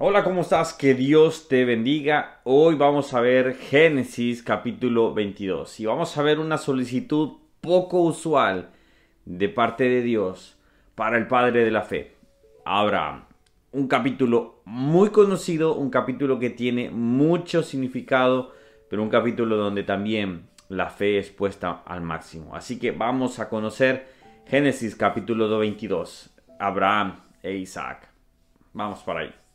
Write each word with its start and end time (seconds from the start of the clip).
Hola, 0.00 0.22
¿cómo 0.22 0.42
estás? 0.42 0.74
Que 0.74 0.94
Dios 0.94 1.48
te 1.48 1.64
bendiga. 1.64 2.38
Hoy 2.44 2.76
vamos 2.76 3.14
a 3.14 3.20
ver 3.20 3.56
Génesis 3.56 4.44
capítulo 4.44 5.12
22 5.12 5.80
y 5.80 5.86
vamos 5.86 6.16
a 6.16 6.22
ver 6.22 6.38
una 6.38 6.56
solicitud 6.56 7.38
poco 7.60 8.02
usual 8.02 8.70
de 9.24 9.48
parte 9.48 9.88
de 9.88 10.02
Dios 10.02 10.56
para 10.94 11.18
el 11.18 11.26
Padre 11.26 11.64
de 11.64 11.72
la 11.72 11.82
Fe, 11.82 12.14
Abraham. 12.64 13.24
Un 13.72 13.88
capítulo 13.88 14.60
muy 14.66 15.10
conocido, 15.10 15.74
un 15.74 15.90
capítulo 15.90 16.38
que 16.38 16.50
tiene 16.50 16.90
mucho 16.90 17.64
significado, 17.64 18.52
pero 18.88 19.02
un 19.02 19.10
capítulo 19.10 19.56
donde 19.56 19.82
también 19.82 20.48
la 20.68 20.90
fe 20.90 21.18
es 21.18 21.30
puesta 21.30 21.82
al 21.84 22.02
máximo. 22.02 22.54
Así 22.54 22.78
que 22.78 22.92
vamos 22.92 23.40
a 23.40 23.48
conocer 23.48 24.06
Génesis 24.46 24.94
capítulo 24.94 25.58
22, 25.58 26.30
Abraham 26.60 27.16
e 27.42 27.56
Isaac. 27.56 28.08
Vamos 28.72 29.00
para 29.00 29.22
ahí. 29.22 29.47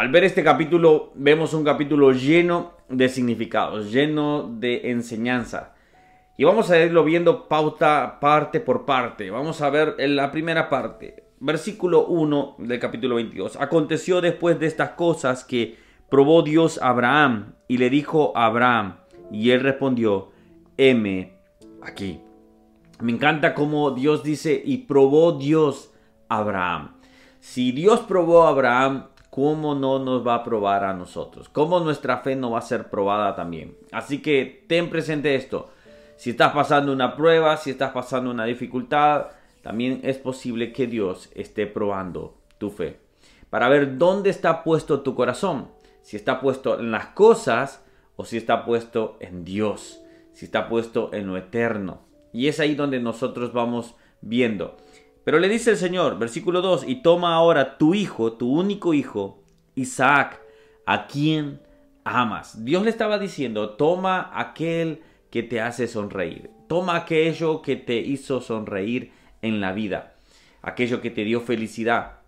Al 0.00 0.08
ver 0.08 0.24
este 0.24 0.42
capítulo, 0.42 1.12
vemos 1.14 1.52
un 1.52 1.62
capítulo 1.62 2.12
lleno 2.12 2.72
de 2.88 3.10
significados, 3.10 3.92
lleno 3.92 4.50
de 4.50 4.92
enseñanza. 4.92 5.74
Y 6.38 6.44
vamos 6.44 6.70
a 6.70 6.82
irlo 6.82 7.04
viendo 7.04 7.48
pauta 7.48 8.18
parte 8.18 8.60
por 8.60 8.86
parte. 8.86 9.30
Vamos 9.30 9.60
a 9.60 9.68
ver 9.68 9.96
en 9.98 10.16
la 10.16 10.32
primera 10.32 10.70
parte, 10.70 11.24
versículo 11.40 12.06
1 12.06 12.56
del 12.60 12.80
capítulo 12.80 13.16
22. 13.16 13.56
Aconteció 13.56 14.22
después 14.22 14.58
de 14.58 14.68
estas 14.68 14.92
cosas 14.92 15.44
que 15.44 15.76
probó 16.08 16.40
Dios 16.40 16.80
a 16.80 16.88
Abraham 16.88 17.56
y 17.68 17.76
le 17.76 17.90
dijo 17.90 18.32
a 18.34 18.46
Abraham, 18.46 19.00
y 19.30 19.50
él 19.50 19.60
respondió, 19.60 20.30
heme 20.78 21.34
aquí. 21.82 22.22
Me 23.00 23.12
encanta 23.12 23.52
cómo 23.52 23.90
Dios 23.90 24.22
dice, 24.22 24.62
y 24.64 24.78
probó 24.78 25.32
Dios 25.32 25.92
a 26.30 26.38
Abraham. 26.38 26.96
Si 27.40 27.72
Dios 27.72 28.00
probó 28.00 28.44
a 28.44 28.48
Abraham, 28.48 29.10
¿cómo 29.30 29.74
no 29.74 29.98
nos 29.98 30.26
va 30.26 30.34
a 30.34 30.44
probar 30.44 30.84
a 30.84 30.92
nosotros? 30.92 31.48
¿Cómo 31.48 31.80
nuestra 31.80 32.18
fe 32.18 32.36
no 32.36 32.50
va 32.50 32.58
a 32.58 32.62
ser 32.62 32.90
probada 32.90 33.34
también? 33.34 33.76
Así 33.92 34.20
que 34.20 34.64
ten 34.68 34.90
presente 34.90 35.34
esto. 35.34 35.70
Si 36.16 36.30
estás 36.30 36.52
pasando 36.52 36.92
una 36.92 37.16
prueba, 37.16 37.56
si 37.56 37.70
estás 37.70 37.92
pasando 37.92 38.30
una 38.30 38.44
dificultad, 38.44 39.28
también 39.62 40.00
es 40.02 40.18
posible 40.18 40.72
que 40.72 40.86
Dios 40.86 41.30
esté 41.34 41.66
probando 41.66 42.36
tu 42.58 42.70
fe. 42.70 42.98
Para 43.48 43.68
ver 43.68 43.98
dónde 43.98 44.30
está 44.30 44.62
puesto 44.62 45.00
tu 45.00 45.14
corazón. 45.14 45.68
Si 46.02 46.16
está 46.16 46.40
puesto 46.40 46.78
en 46.78 46.90
las 46.90 47.06
cosas 47.06 47.84
o 48.16 48.24
si 48.24 48.36
está 48.36 48.64
puesto 48.64 49.16
en 49.20 49.44
Dios. 49.44 50.02
Si 50.32 50.44
está 50.44 50.68
puesto 50.68 51.10
en 51.12 51.26
lo 51.26 51.36
eterno. 51.36 52.02
Y 52.32 52.48
es 52.48 52.60
ahí 52.60 52.74
donde 52.74 53.00
nosotros 53.00 53.52
vamos 53.52 53.94
viendo. 54.20 54.76
Pero 55.24 55.38
le 55.38 55.48
dice 55.48 55.70
el 55.70 55.76
Señor, 55.76 56.18
versículo 56.18 56.62
2, 56.62 56.84
y 56.86 57.02
toma 57.02 57.34
ahora 57.34 57.78
tu 57.78 57.94
hijo, 57.94 58.32
tu 58.32 58.52
único 58.52 58.94
hijo, 58.94 59.42
Isaac, 59.74 60.40
a 60.86 61.06
quien 61.06 61.60
amas. 62.04 62.64
Dios 62.64 62.82
le 62.82 62.90
estaba 62.90 63.18
diciendo, 63.18 63.70
toma 63.70 64.30
aquel 64.34 65.02
que 65.30 65.42
te 65.42 65.60
hace 65.60 65.86
sonreír, 65.86 66.50
toma 66.68 66.96
aquello 66.96 67.62
que 67.62 67.76
te 67.76 67.98
hizo 67.98 68.40
sonreír 68.40 69.12
en 69.42 69.60
la 69.60 69.72
vida, 69.72 70.14
aquello 70.62 71.00
que 71.00 71.10
te 71.10 71.24
dio 71.24 71.40
felicidad, 71.40 72.20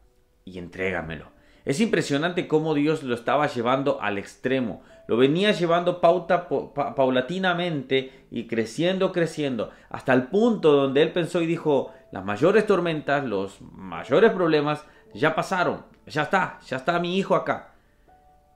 y 0.44 0.58
entrégamelo. 0.58 1.26
Es 1.64 1.80
impresionante 1.80 2.48
cómo 2.48 2.74
Dios 2.74 3.02
lo 3.02 3.14
estaba 3.14 3.46
llevando 3.46 4.00
al 4.00 4.18
extremo. 4.18 4.82
Lo 5.06 5.16
venía 5.16 5.52
llevando 5.52 6.00
pauta, 6.00 6.48
paulatinamente 6.48 8.26
y 8.30 8.46
creciendo, 8.46 9.12
creciendo, 9.12 9.70
hasta 9.90 10.12
el 10.12 10.24
punto 10.24 10.72
donde 10.72 11.02
él 11.02 11.12
pensó 11.12 11.40
y 11.40 11.46
dijo, 11.46 11.92
las 12.10 12.24
mayores 12.24 12.66
tormentas, 12.66 13.24
los 13.24 13.60
mayores 13.60 14.32
problemas 14.32 14.84
ya 15.14 15.34
pasaron, 15.34 15.84
ya 16.06 16.22
está, 16.22 16.58
ya 16.66 16.76
está 16.76 16.98
mi 16.98 17.18
hijo 17.18 17.34
acá. 17.34 17.74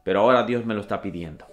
Pero 0.04 0.20
ahora 0.20 0.44
Dios 0.44 0.64
me 0.64 0.74
lo 0.74 0.80
está 0.80 1.00
pidiendo. 1.00 1.46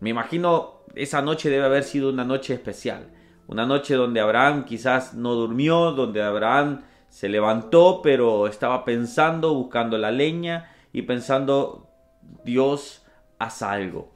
Me 0.00 0.10
imagino 0.10 0.80
esa 0.94 1.22
noche 1.22 1.50
debe 1.50 1.66
haber 1.66 1.84
sido 1.84 2.10
una 2.10 2.24
noche 2.24 2.54
especial, 2.54 3.08
una 3.46 3.66
noche 3.66 3.94
donde 3.94 4.20
Abraham 4.20 4.64
quizás 4.64 5.14
no 5.14 5.34
durmió, 5.34 5.92
donde 5.92 6.22
Abraham 6.22 6.82
se 7.10 7.28
levantó, 7.28 8.00
pero 8.02 8.46
estaba 8.46 8.84
pensando, 8.84 9.52
buscando 9.52 9.98
la 9.98 10.10
leña 10.10 10.72
y 10.92 11.02
pensando, 11.02 11.88
Dios, 12.44 13.04
haz 13.38 13.62
algo. 13.62 14.12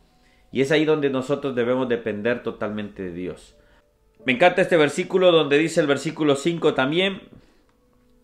Y 0.53 0.61
es 0.61 0.71
ahí 0.71 0.85
donde 0.85 1.11
nosotros 1.11 1.55
debemos 1.57 1.89
depender 1.89 2.43
totalmente 2.43 3.03
de 3.03 3.13
Dios. 3.13 3.57
Me 4.25 4.33
encanta 4.33 4.63
este 4.63 4.77
versículo 4.77 5.33
donde 5.33 5.59
dice 5.59 5.81
el 5.81 5.89
versículo 5.89 6.37
5 6.37 6.75
también. 6.75 7.23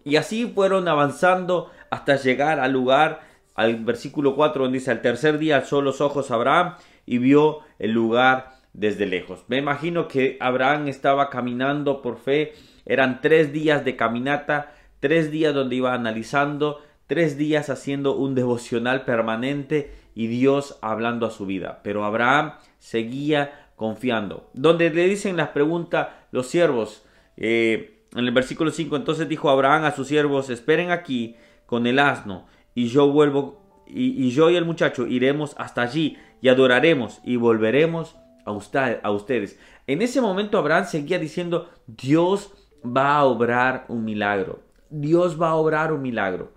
Y 0.05 0.17
así 0.17 0.47
fueron 0.47 0.89
avanzando 0.89 1.71
hasta 1.91 2.17
llegar 2.17 2.61
al 2.61 2.73
lugar, 2.73 3.21
al 3.55 3.85
versículo 3.85 4.37
4 4.37 4.63
donde 4.63 4.79
dice, 4.79 4.93
al 4.93 5.03
tercer 5.03 5.39
día 5.39 5.57
alzó 5.57 5.83
los 5.83 6.01
ojos 6.01 6.31
Abraham 6.31 6.77
y 7.05 7.19
vio 7.19 7.61
el 7.79 7.91
lugar 7.91 8.60
desde 8.73 9.07
lejos. 9.07 9.45
Me 9.49 9.59
imagino 9.59 10.09
que 10.09 10.37
Abraham 10.41 10.89
estaba 10.89 11.31
caminando 11.31 12.03
por 12.03 12.19
fe 12.19 12.53
eran 12.91 13.21
tres 13.21 13.53
días 13.53 13.85
de 13.85 13.97
caminata, 13.97 14.75
tres 15.01 15.31
días 15.31 15.55
donde 15.55 15.77
iba 15.77 15.95
analizando, 15.95 16.81
tres 17.07 17.37
días 17.37 17.71
haciendo 17.71 18.17
un 18.17 18.35
devocional 18.35 19.05
permanente 19.05 19.93
y 20.15 20.27
Dios 20.27 20.79
hablando 20.83 21.27
a 21.27 21.31
su 21.31 21.47
vida. 21.47 21.83
Pero 21.85 22.05
Abraham 22.05 22.55
seguía 22.81 23.69
confiando. 23.77 24.51
Donde 24.55 24.91
le 24.91 25.07
dicen 25.07 25.37
las 25.37 25.51
preguntas 25.51 26.09
los 26.33 26.49
siervos, 26.49 27.05
eh, 27.37 28.07
en 28.15 28.25
el 28.25 28.33
versículo 28.33 28.73
5, 28.73 28.97
entonces 28.97 29.29
dijo 29.29 29.51
Abraham 29.51 29.85
a 29.85 29.93
sus 29.93 30.09
siervos, 30.09 30.51
esperen 30.51 30.91
aquí 30.91 31.37
con 31.67 31.87
el 31.87 32.01
asno 32.01 32.47
y 32.75 32.89
yo 32.89 33.09
vuelvo 33.09 33.85
y, 33.87 34.27
y 34.27 34.31
yo 34.31 34.51
y 34.51 34.57
el 34.57 34.65
muchacho 34.65 35.07
iremos 35.07 35.55
hasta 35.59 35.83
allí 35.83 36.19
y 36.41 36.49
adoraremos 36.49 37.21
y 37.25 37.37
volveremos 37.37 38.17
a, 38.45 38.53
usted, 38.53 39.01
a 39.03 39.11
ustedes. 39.11 39.59
En 39.87 40.03
ese 40.03 40.21
momento 40.21 40.59
Abraham 40.59 40.87
seguía 40.87 41.19
diciendo, 41.19 41.71
Dios 41.87 42.53
va 42.85 43.17
a 43.17 43.25
obrar 43.25 43.85
un 43.89 44.05
milagro. 44.05 44.61
Dios 44.89 45.41
va 45.41 45.51
a 45.51 45.55
obrar 45.57 45.93
un 45.93 46.03
milagro. 46.03 46.53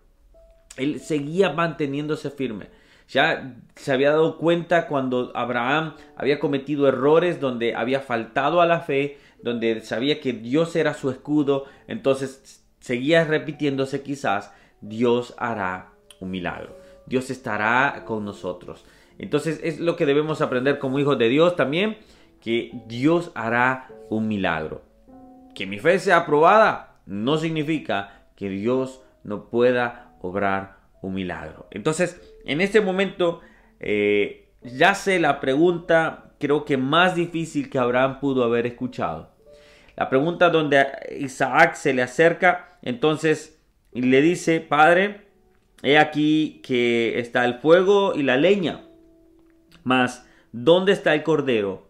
Él 0.78 1.00
seguía 1.00 1.52
manteniéndose 1.54 2.32
firme. 2.32 2.70
Ya 3.10 3.56
se 3.76 3.92
había 3.92 4.12
dado 4.12 4.38
cuenta 4.38 4.88
cuando 4.88 5.32
Abraham 5.36 5.96
había 6.16 6.40
cometido 6.40 6.88
errores 6.88 7.40
donde 7.40 7.76
había 7.76 8.00
faltado 8.00 8.62
a 8.62 8.66
la 8.66 8.80
fe, 8.80 9.18
donde 9.42 9.82
sabía 9.82 10.20
que 10.20 10.34
Dios 10.34 10.76
era 10.76 10.94
su 10.94 11.10
escudo, 11.12 11.66
entonces 11.88 12.64
seguía 12.80 13.24
repitiéndose 13.24 14.02
quizás, 14.02 14.54
Dios 14.82 15.36
hará 15.38 15.92
un 16.20 16.32
milagro. 16.32 16.83
Dios 17.06 17.30
estará 17.30 18.04
con 18.06 18.26
nosotros. 18.26 18.86
Entonces 19.18 19.60
es 19.64 19.80
lo 19.80 19.96
que 19.96 20.06
debemos 20.06 20.42
aprender 20.42 20.80
como 20.80 21.00
hijos 21.00 21.18
de 21.18 21.30
Dios 21.30 21.56
también, 21.56 21.98
que 22.42 22.72
Dios 22.88 23.32
hará 23.36 23.90
un 24.10 24.28
milagro. 24.28 24.82
Que 25.56 25.66
mi 25.66 25.80
fe 25.80 26.00
sea 26.00 26.18
aprobada 26.18 26.98
no 27.06 27.38
significa 27.38 28.26
que 28.36 28.50
Dios 28.50 29.02
no 29.24 29.50
pueda 29.50 30.16
obrar 30.22 30.78
un 31.02 31.14
milagro. 31.14 31.68
Entonces, 31.72 32.20
en 32.46 32.62
este 32.62 32.82
momento, 32.82 33.42
eh, 33.80 34.50
ya 34.62 34.96
sé 34.96 35.20
la 35.20 35.40
pregunta, 35.40 36.32
creo 36.40 36.66
que 36.66 36.78
más 36.78 37.16
difícil 37.16 37.70
que 37.70 37.80
Abraham 37.80 38.20
pudo 38.20 38.44
haber 38.44 38.66
escuchado. 38.66 39.32
La 39.96 40.10
pregunta 40.10 40.50
donde 40.50 40.86
Isaac 41.20 41.76
se 41.76 41.94
le 41.94 42.02
acerca, 42.02 42.78
entonces, 42.82 43.62
y 43.92 44.02
le 44.02 44.22
dice, 44.22 44.60
Padre, 44.60 45.28
he 45.84 45.98
aquí 45.98 46.62
que 46.64 47.20
está 47.20 47.46
el 47.46 47.56
fuego 47.56 48.16
y 48.16 48.24
la 48.24 48.38
leña, 48.38 48.86
mas, 49.84 50.26
¿dónde 50.54 50.94
está 50.94 51.14
el 51.14 51.24
cordero 51.24 51.86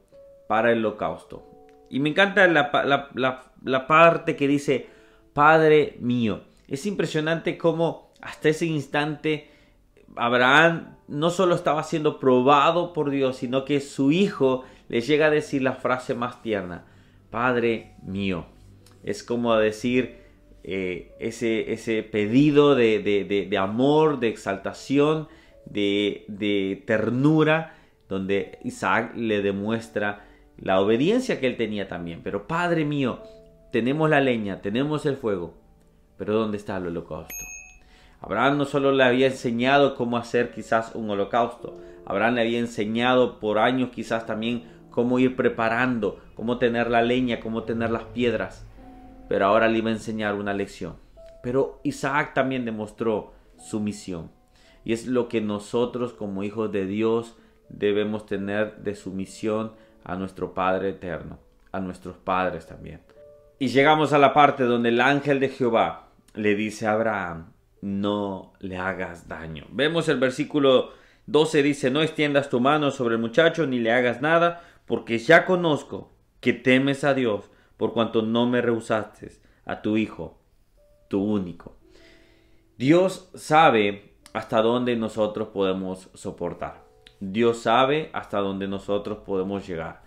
para 0.48 0.72
el 0.72 0.80
holocausto? 0.80 1.48
Y 1.90 2.00
me 2.00 2.10
encanta 2.10 2.48
la, 2.48 3.88
parte 3.88 4.36
que 4.36 4.48
dice, 4.48 4.88
Padre 5.34 5.96
mío. 6.00 6.42
Es 6.68 6.88
impresionante 6.88 7.58
cómo 7.58 8.12
hasta 8.20 8.50
ese 8.50 8.66
instante 8.66 9.52
Abraham 10.16 10.98
no 11.08 11.30
solo 11.30 11.54
estaba 11.54 11.84
siendo 11.84 12.20
probado 12.20 12.94
por 12.94 13.12
Dios, 13.12 13.38
sino 13.38 13.64
que 13.64 13.80
su 13.80 14.12
hijo 14.12 14.64
le 14.90 15.02
llega 15.02 15.28
a 15.28 15.32
decir 15.32 15.62
la 15.62 15.74
frase 15.74 16.16
más 16.16 16.42
tierna, 16.42 16.86
Padre 17.30 17.94
mío. 18.02 18.48
Es 19.04 19.24
como 19.24 19.56
decir 19.56 20.23
eh, 20.64 21.16
ese, 21.20 21.74
ese, 21.74 22.04
pedido 22.04 22.76
de, 22.76 23.00
de, 23.50 23.58
amor, 23.58 24.20
de 24.20 24.30
exaltación, 24.30 25.28
de 25.66 26.84
ternura, 26.86 27.76
donde 28.10 28.60
Isaac 28.64 29.14
le 29.16 29.42
demuestra 29.42 30.26
la 30.58 30.80
obediencia 30.80 31.40
que 31.40 31.48
él 31.48 31.58
tenía 31.58 31.88
también. 31.88 32.22
Pero 32.24 32.48
Padre 32.48 32.86
mío, 32.86 33.22
tenemos 33.72 34.10
la 34.10 34.22
leña, 34.22 34.62
tenemos 34.62 35.06
el 35.06 35.18
fuego, 35.18 35.56
pero 36.18 36.34
¿dónde 36.36 36.58
está 36.58 36.78
el 36.78 36.88
holocausto? 36.88 37.34
Abraham 38.22 38.58
no 38.58 38.66
solo 38.66 38.92
le 38.92 39.04
había 39.04 39.28
enseñado 39.28 39.96
cómo 39.96 40.16
hacer 40.18 40.52
quizás 40.52 40.96
un 40.96 41.10
holocausto, 41.10 41.78
Abraham 42.06 42.36
le 42.36 42.42
había 42.42 42.60
enseñado 42.60 43.40
por 43.40 43.58
años 43.58 43.90
quizás 43.90 44.26
también 44.26 44.64
cómo 44.92 45.20
ir 45.20 45.36
preparando, 45.36 46.20
cómo 46.36 46.60
tener 46.60 46.90
la 46.90 47.02
leña, 47.02 47.40
cómo 47.40 47.64
tener 47.64 47.90
las 47.90 48.04
piedras, 48.04 48.66
pero 49.28 49.46
ahora 49.46 49.68
le 49.68 49.80
iba 49.80 49.90
a 49.90 49.94
enseñar 49.94 50.36
una 50.36 50.54
lección. 50.54 50.96
Pero 51.42 51.80
Isaac 51.84 52.34
también 52.34 52.66
demostró 52.66 53.34
sumisión. 53.58 54.32
Y 54.86 54.94
es 54.94 55.08
lo 55.08 55.28
que 55.28 55.42
nosotros 55.42 56.14
como 56.14 56.44
hijos 56.44 56.72
de 56.72 56.86
Dios 56.86 57.36
debemos 57.70 58.26
tener 58.26 58.78
de 58.78 58.96
sumisión 58.96 59.74
a 60.04 60.16
nuestro 60.16 60.54
Padre 60.54 60.90
eterno, 60.90 61.40
a 61.72 61.80
nuestros 61.80 62.18
padres 62.18 62.68
también. 62.68 63.02
Y 63.60 63.68
llegamos 63.68 64.14
a 64.14 64.18
la 64.18 64.34
parte 64.34 64.64
donde 64.64 64.90
el 64.90 65.00
ángel 65.00 65.40
de 65.40 65.50
Jehová 65.50 66.10
le 66.34 66.56
dice 66.56 66.88
a 66.88 66.94
Abraham, 66.94 67.54
no 67.82 68.54
le 68.60 68.78
hagas 68.78 69.28
daño. 69.28 69.66
Vemos 69.72 70.10
el 70.10 70.20
versículo 70.20 70.92
12 71.28 71.64
dice, 71.64 71.90
no 71.90 72.02
extiendas 72.02 72.50
tu 72.50 72.60
mano 72.60 72.92
sobre 72.92 73.16
el 73.16 73.22
muchacho 73.22 73.66
ni 73.66 73.80
le 73.80 73.92
hagas 73.92 74.22
nada, 74.22 74.64
porque 74.86 75.18
ya 75.18 75.46
conozco 75.46 76.12
que 76.42 76.54
temes 76.54 77.04
a 77.04 77.14
Dios, 77.14 77.50
por 77.84 77.92
cuanto 77.92 78.22
no 78.22 78.46
me 78.46 78.62
rehusaste 78.62 79.30
a 79.66 79.82
tu 79.82 79.98
hijo, 79.98 80.40
tu 81.10 81.22
único. 81.22 81.76
Dios 82.78 83.30
sabe 83.36 84.16
hasta 84.32 84.62
dónde 84.62 84.96
nosotros 84.96 85.50
podemos 85.50 86.10
soportar. 86.14 86.86
Dios 87.20 87.58
sabe 87.58 88.10
hasta 88.14 88.40
dónde 88.40 88.70
nosotros 88.70 89.18
podemos 89.26 89.68
llegar. 89.68 90.02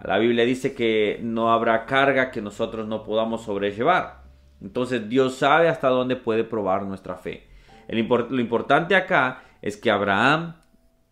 La 0.00 0.16
Biblia 0.16 0.46
dice 0.46 0.74
que 0.74 1.20
no 1.22 1.52
habrá 1.52 1.84
carga 1.84 2.30
que 2.30 2.40
nosotros 2.40 2.88
no 2.88 3.02
podamos 3.02 3.42
sobrellevar. 3.42 4.22
Entonces 4.62 5.06
Dios 5.10 5.34
sabe 5.34 5.68
hasta 5.68 5.90
dónde 5.90 6.16
puede 6.16 6.44
probar 6.44 6.86
nuestra 6.86 7.16
fe. 7.16 7.46
lo 7.90 8.40
importante 8.40 8.96
acá 8.96 9.42
es 9.60 9.76
que 9.76 9.90
Abraham 9.90 10.54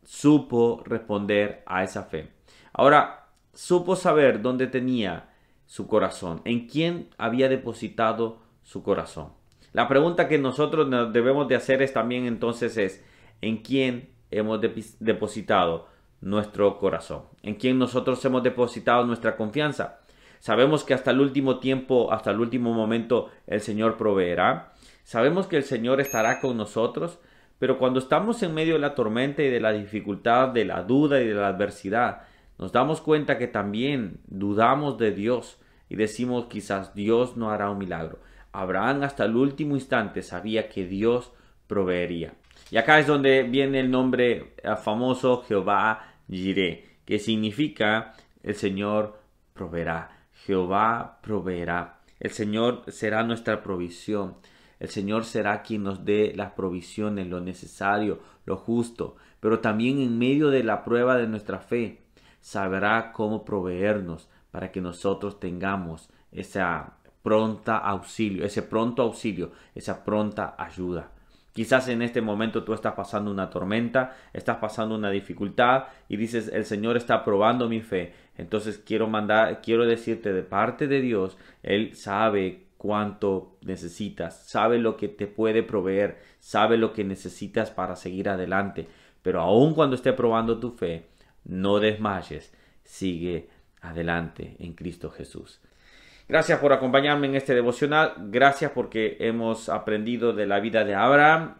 supo 0.02 0.82
responder 0.86 1.62
a 1.66 1.84
esa 1.84 2.04
fe. 2.04 2.32
Ahora, 2.72 3.26
supo 3.52 3.96
saber 3.96 4.40
dónde 4.40 4.66
tenía 4.66 5.35
su 5.66 5.86
corazón, 5.86 6.40
en 6.44 6.68
quién 6.68 7.08
había 7.18 7.48
depositado 7.48 8.38
su 8.62 8.82
corazón. 8.82 9.32
La 9.72 9.88
pregunta 9.88 10.28
que 10.28 10.38
nosotros 10.38 10.88
debemos 11.12 11.48
de 11.48 11.56
hacer 11.56 11.82
es 11.82 11.92
también 11.92 12.26
entonces 12.26 12.78
es, 12.78 13.04
¿en 13.42 13.58
quién 13.58 14.10
hemos 14.30 14.60
depositado 15.00 15.88
nuestro 16.20 16.78
corazón? 16.78 17.22
¿En 17.42 17.56
quién 17.56 17.78
nosotros 17.78 18.24
hemos 18.24 18.42
depositado 18.42 19.04
nuestra 19.04 19.36
confianza? 19.36 19.98
Sabemos 20.38 20.84
que 20.84 20.94
hasta 20.94 21.10
el 21.10 21.20
último 21.20 21.58
tiempo, 21.58 22.12
hasta 22.12 22.30
el 22.30 22.40
último 22.40 22.72
momento, 22.72 23.30
el 23.46 23.60
Señor 23.60 23.96
proveerá. 23.96 24.72
Sabemos 25.04 25.46
que 25.46 25.56
el 25.56 25.64
Señor 25.64 26.00
estará 26.00 26.40
con 26.40 26.56
nosotros, 26.56 27.18
pero 27.58 27.78
cuando 27.78 27.98
estamos 27.98 28.42
en 28.42 28.54
medio 28.54 28.74
de 28.74 28.80
la 28.80 28.94
tormenta 28.94 29.42
y 29.42 29.50
de 29.50 29.60
la 29.60 29.72
dificultad, 29.72 30.48
de 30.48 30.64
la 30.64 30.82
duda 30.82 31.20
y 31.20 31.26
de 31.26 31.34
la 31.34 31.48
adversidad, 31.48 32.22
nos 32.58 32.72
damos 32.72 33.00
cuenta 33.00 33.38
que 33.38 33.46
también 33.46 34.20
dudamos 34.26 34.98
de 34.98 35.12
Dios 35.12 35.58
y 35.88 35.96
decimos 35.96 36.46
quizás 36.46 36.94
Dios 36.94 37.36
no 37.36 37.50
hará 37.50 37.70
un 37.70 37.78
milagro. 37.78 38.18
Abraham 38.52 39.02
hasta 39.02 39.24
el 39.24 39.36
último 39.36 39.74
instante 39.74 40.22
sabía 40.22 40.68
que 40.68 40.86
Dios 40.86 41.32
proveería. 41.66 42.34
Y 42.70 42.78
acá 42.78 42.98
es 42.98 43.06
donde 43.06 43.42
viene 43.42 43.80
el 43.80 43.90
nombre 43.90 44.54
eh, 44.62 44.76
famoso 44.82 45.42
Jehová 45.42 46.14
Jireh, 46.28 46.84
que 47.04 47.18
significa 47.18 48.14
el 48.42 48.54
Señor 48.54 49.20
proveerá. 49.52 50.10
Jehová 50.44 51.18
proveerá. 51.22 52.00
El 52.18 52.30
Señor 52.30 52.84
será 52.88 53.22
nuestra 53.22 53.62
provisión. 53.62 54.36
El 54.80 54.88
Señor 54.88 55.24
será 55.24 55.62
quien 55.62 55.82
nos 55.82 56.04
dé 56.04 56.32
las 56.34 56.52
provisiones, 56.52 57.26
lo 57.26 57.40
necesario, 57.40 58.20
lo 58.44 58.56
justo, 58.56 59.16
pero 59.40 59.60
también 59.60 60.00
en 60.00 60.18
medio 60.18 60.50
de 60.50 60.62
la 60.62 60.84
prueba 60.84 61.16
de 61.16 61.26
nuestra 61.26 61.58
fe, 61.58 62.05
sabrá 62.46 63.10
cómo 63.10 63.44
proveernos 63.44 64.28
para 64.52 64.70
que 64.70 64.80
nosotros 64.80 65.40
tengamos 65.40 66.08
esa 66.30 66.92
pronta 67.24 67.76
auxilio, 67.76 68.44
ese 68.44 68.62
pronto 68.62 69.02
auxilio, 69.02 69.50
esa 69.74 70.04
pronta 70.04 70.54
ayuda. 70.56 71.10
Quizás 71.52 71.88
en 71.88 72.02
este 72.02 72.20
momento 72.20 72.62
tú 72.62 72.72
estás 72.72 72.94
pasando 72.94 73.32
una 73.32 73.50
tormenta, 73.50 74.14
estás 74.32 74.58
pasando 74.58 74.94
una 74.94 75.10
dificultad 75.10 75.86
y 76.08 76.18
dices, 76.18 76.48
el 76.54 76.64
Señor 76.64 76.96
está 76.96 77.24
probando 77.24 77.68
mi 77.68 77.80
fe. 77.80 78.14
Entonces 78.38 78.78
quiero 78.78 79.08
mandar, 79.08 79.60
quiero 79.60 79.84
decirte 79.84 80.32
de 80.32 80.44
parte 80.44 80.86
de 80.86 81.00
Dios, 81.00 81.36
Él 81.64 81.96
sabe 81.96 82.68
cuánto 82.76 83.56
necesitas, 83.62 84.46
sabe 84.46 84.78
lo 84.78 84.96
que 84.96 85.08
te 85.08 85.26
puede 85.26 85.64
proveer, 85.64 86.20
sabe 86.38 86.76
lo 86.76 86.92
que 86.92 87.02
necesitas 87.02 87.72
para 87.72 87.96
seguir 87.96 88.28
adelante. 88.28 88.86
Pero 89.22 89.40
aun 89.40 89.74
cuando 89.74 89.96
esté 89.96 90.12
probando 90.12 90.60
tu 90.60 90.70
fe, 90.70 91.06
no 91.46 91.80
desmayes, 91.80 92.52
sigue 92.82 93.48
adelante 93.80 94.56
en 94.58 94.74
Cristo 94.74 95.10
Jesús. 95.10 95.60
Gracias 96.28 96.58
por 96.58 96.72
acompañarme 96.72 97.28
en 97.28 97.36
este 97.36 97.54
devocional, 97.54 98.14
gracias 98.18 98.72
porque 98.72 99.16
hemos 99.20 99.68
aprendido 99.68 100.32
de 100.32 100.46
la 100.46 100.58
vida 100.58 100.84
de 100.84 100.94
Abraham, 100.94 101.54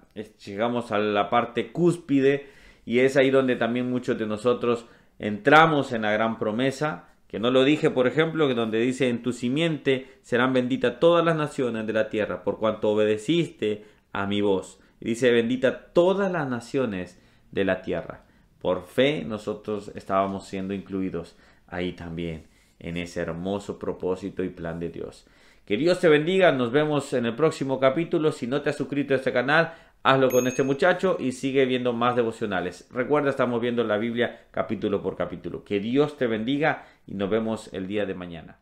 llegamos 0.45 0.91
a 0.91 0.99
la 0.99 1.31
parte 1.31 1.71
cúspide 1.71 2.49
y 2.85 2.99
es 2.99 3.17
ahí 3.17 3.31
donde 3.31 3.55
también 3.55 3.89
muchos 3.89 4.19
de 4.19 4.27
nosotros 4.27 4.87
entramos 5.19 5.93
en 5.93 6.03
la 6.03 6.13
gran 6.13 6.39
promesa 6.39 7.09
que 7.29 7.41
no 7.41 7.51
lo 7.51 7.65
dije, 7.65 7.91
por 7.91 8.07
ejemplo, 8.07 8.47
que 8.47 8.55
donde 8.55 8.79
dice 8.79 9.09
en 9.09 9.23
tu 9.23 9.33
simiente 9.33 10.07
serán 10.23 10.53
benditas 10.53 11.01
todas 11.01 11.25
las 11.25 11.37
naciones 11.37 11.87
de 11.87 11.93
la 11.93 12.09
tierra, 12.09 12.45
por 12.45 12.59
cuanto 12.59 12.91
obedeciste 12.91 13.85
a 14.13 14.27
mi 14.27 14.41
voz. 14.41 14.81
Y 15.01 15.07
dice 15.11 15.33
bendita 15.33 15.93
todas 15.93 16.31
las 16.31 16.49
naciones 16.49 17.21
de 17.51 17.65
la 17.65 17.83
tierra. 17.83 18.26
Por 18.67 18.83
fe 18.83 19.23
nosotros 19.25 19.93
estábamos 19.95 20.49
siendo 20.49 20.75
incluidos 20.75 21.37
ahí 21.69 21.93
también, 21.93 22.49
en 22.81 22.97
ese 22.97 23.21
hermoso 23.21 23.79
propósito 23.79 24.43
y 24.43 24.49
plan 24.49 24.81
de 24.81 24.89
Dios. 24.89 25.25
Que 25.65 25.77
Dios 25.77 26.01
te 26.01 26.09
bendiga, 26.09 26.51
nos 26.51 26.73
vemos 26.73 27.13
en 27.13 27.27
el 27.27 27.37
próximo 27.37 27.79
capítulo. 27.79 28.33
Si 28.33 28.49
no 28.49 28.63
te 28.63 28.71
has 28.71 28.77
suscrito 28.77 29.15
a 29.15 29.19
este 29.19 29.33
canal, 29.33 29.73
hazlo 30.03 30.33
con 30.33 30.49
este 30.49 30.65
muchacho 30.65 31.17
y 31.21 31.31
sigue 31.31 31.65
viendo 31.65 31.93
más 31.93 32.17
devocionales. 32.17 32.89
Recuerda, 32.91 33.31
estamos 33.31 33.61
viendo 33.61 33.85
la 33.85 33.99
Biblia 33.99 34.47
capítulo 34.51 35.01
por 35.01 35.15
capítulo. 35.15 35.63
Que 35.63 35.79
Dios 35.79 36.17
te 36.17 36.27
bendiga 36.27 36.87
y 37.07 37.15
nos 37.15 37.31
vemos 37.31 37.73
el 37.73 37.87
día 37.87 38.05
de 38.05 38.15
mañana. 38.17 38.59